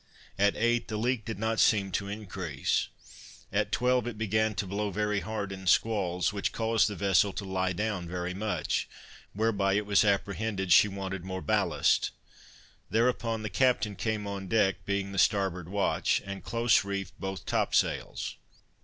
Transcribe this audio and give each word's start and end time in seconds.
At 0.39 0.55
eight, 0.57 0.87
the 0.87 0.97
leak 0.97 1.25
did 1.25 1.37
not 1.37 1.59
seem 1.59 1.91
to 1.91 2.07
increase. 2.07 2.87
At 3.53 3.71
twelve 3.71 4.07
it 4.07 4.17
began 4.17 4.55
to 4.55 4.65
blow 4.65 4.89
very 4.89 5.19
hard 5.19 5.51
in 5.51 5.67
squalls, 5.67 6.33
which 6.33 6.51
caused 6.51 6.87
the 6.87 6.95
vessel 6.95 7.31
to 7.33 7.45
lie 7.45 7.71
down 7.73 8.07
very 8.07 8.33
much, 8.33 8.89
whereby 9.33 9.73
it 9.73 9.85
was 9.85 10.03
apprehended 10.03 10.73
she 10.73 10.87
wanted 10.87 11.23
more 11.23 11.43
ballast. 11.43 12.09
Thereupon 12.89 13.43
the 13.43 13.49
captain 13.51 13.95
came 13.95 14.25
on 14.25 14.47
deck, 14.47 14.85
being 14.85 15.11
the 15.11 15.19
starboard 15.19 15.69
watch, 15.69 16.19
and 16.25 16.43
close 16.43 16.83
reefed 16.83 17.13
both 17.19 17.45
top 17.45 17.75
sails. 17.75 18.37